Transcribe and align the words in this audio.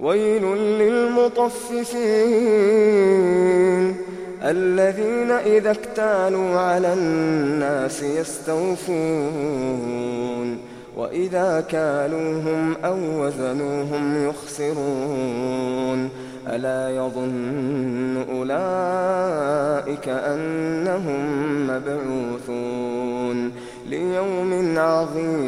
ويل 0.00 0.44
للمطففين 0.56 2.08
الذين 4.42 5.30
إذا 5.30 5.70
اكتالوا 5.70 6.58
على 6.58 6.92
الناس 6.92 8.02
يستوفون 8.02 9.48
وإذا 10.96 11.64
كالوهم 11.68 12.74
أو 12.84 12.96
وزنوهم 12.96 14.28
يخسرون 14.28 16.10
ألا 16.48 16.96
يظن 16.96 18.24
أولئك 18.30 20.08
أنهم 20.08 21.20
مبعوثون 21.66 23.52
ليوم 23.88 24.78
عظيم 24.78 25.47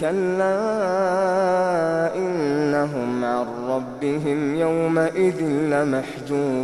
كلا 0.00 0.60
إنهم 2.16 3.24
عن 3.24 3.46
ربهم 3.68 4.54
يومئذ 4.54 5.40
لمحجوبون. 5.42 6.60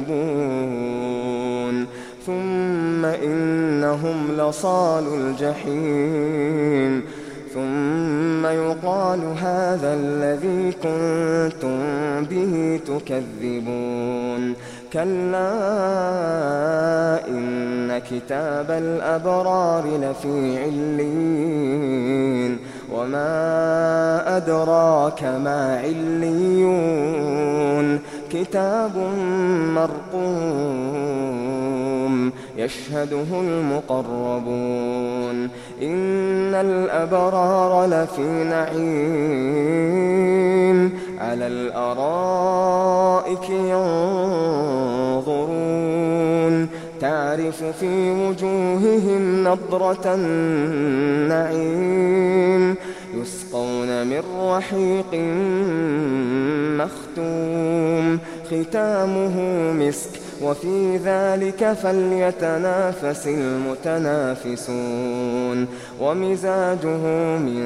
ثم 2.27 3.05
إنهم 3.05 4.33
لصال 4.39 5.05
الجحيم. 5.15 7.03
ثم 7.55 8.47
يقال 8.47 9.21
هذا 9.21 9.95
الذي 9.95 10.73
كنتم 10.73 11.79
به 12.25 12.81
تكذبون. 12.87 14.55
كلا 14.93 15.49
إن 17.29 17.99
كتاب 17.99 18.71
الأبرار 18.71 19.85
لفي 19.87 20.59
علين 20.59 22.59
وما 22.93 24.37
أدراك 24.37 25.25
ما 25.25 25.79
عليون 25.79 27.17
كتاب 28.31 28.97
مرقوم 29.75 31.37
يشهده 32.57 33.41
المقربون 33.41 35.49
إن 35.83 36.55
الأبرار 36.55 37.87
لفي 37.87 38.45
نعيم 38.45 39.67
على 41.19 41.47
الأرائك 41.47 43.51
ينظرون 43.51 44.76
تعرف 47.37 47.61
في 47.81 48.11
وجوههم 48.11 49.45
نضرة 49.45 50.15
النعيم 51.35 52.75
يسقون 53.15 54.07
من 54.07 54.23
رحيق 54.41 55.15
مختوم. 56.85 58.19
ختامه 58.51 59.37
مسك 59.73 60.11
وفي 60.43 60.97
ذلك 60.97 61.73
فليتنافس 61.73 63.27
المتنافسون. 63.27 64.67
ومزاجه 66.01 67.39
من 67.39 67.63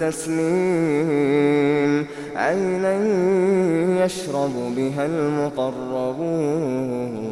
تسليم 0.00 2.06
عينا 2.36 2.94
يشرب 4.04 4.74
بها 4.76 5.06
المقربون. 5.06 7.31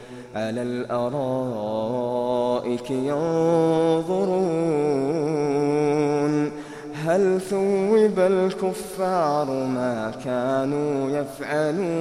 على 0.35 0.61
الأرائك 0.61 2.11
ينظرون 2.91 4.51
هل 7.05 7.41
ثوب 7.41 8.19
الكفار 8.19 9.45
ما 9.47 10.11
كانوا 10.25 11.09
يفعلون 11.09 11.91